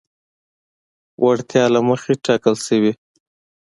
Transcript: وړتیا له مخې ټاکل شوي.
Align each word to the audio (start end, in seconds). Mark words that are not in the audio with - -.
وړتیا 1.23 1.65
له 1.73 1.79
مخې 1.87 2.13
ټاکل 2.25 2.55
شوي. 2.65 2.93